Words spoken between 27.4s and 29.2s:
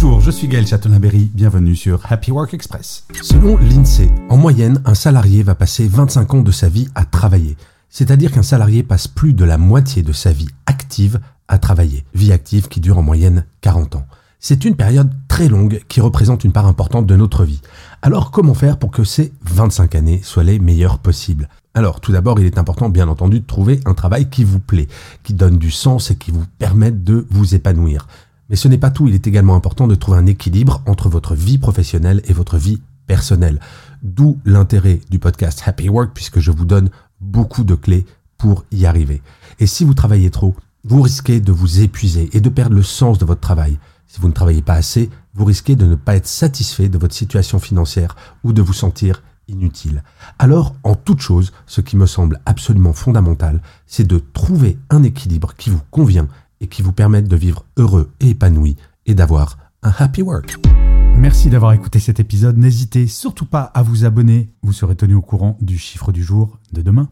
épanouir. Mais ce n'est pas tout, il